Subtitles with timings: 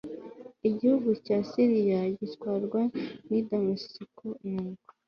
[0.69, 2.81] igihugu cy i Siriya gitwarwa
[3.27, 4.91] n i Damasiko nuko